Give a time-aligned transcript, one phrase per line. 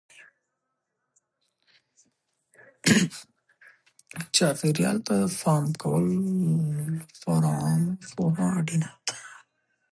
[4.35, 6.15] چاپیریال ته د پام کولو
[7.11, 9.15] لپاره عامه پوهاوی اړین دی.